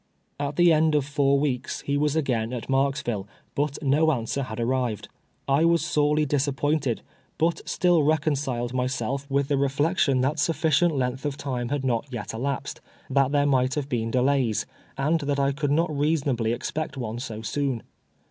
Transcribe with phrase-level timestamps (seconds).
[0.39, 4.41] At the end of four weeks he was again at Marks ville, but no answer
[4.41, 5.09] had arrived.
[5.47, 7.03] I was sorely disap pointed,
[7.37, 10.91] but still reconciled myself with the reflection BASS EXDEATORS TO CHEER ME.
[10.97, 14.09] 277 tliat sufficient length of time had not vet elapsed— that there might have been
[14.09, 14.65] delays—
[15.07, 17.83] and that I could not reasonably expect one so soon.